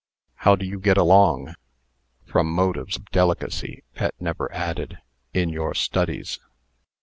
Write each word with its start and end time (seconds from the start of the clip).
"How 0.37 0.55
do 0.55 0.65
you 0.65 0.79
get 0.79 0.97
along?" 0.97 1.53
From 2.25 2.51
motives 2.51 2.97
of 2.97 3.05
delicacy, 3.11 3.83
Pet 3.93 4.15
never 4.19 4.51
added, 4.51 4.97
"in 5.31 5.49
your 5.49 5.75
studies." 5.75 6.39